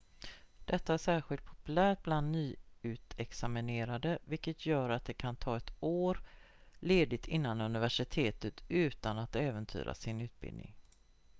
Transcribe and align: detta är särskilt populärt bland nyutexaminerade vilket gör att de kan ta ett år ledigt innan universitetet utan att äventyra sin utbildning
detta 0.65 0.93
är 0.93 0.97
särskilt 0.97 1.45
populärt 1.45 2.03
bland 2.03 2.31
nyutexaminerade 2.31 4.17
vilket 4.25 4.65
gör 4.65 4.89
att 4.89 5.05
de 5.05 5.13
kan 5.13 5.35
ta 5.35 5.57
ett 5.57 5.71
år 5.79 6.21
ledigt 6.79 7.27
innan 7.27 7.61
universitetet 7.61 8.63
utan 8.67 9.17
att 9.19 9.35
äventyra 9.35 9.95
sin 9.95 10.21
utbildning 10.21 10.75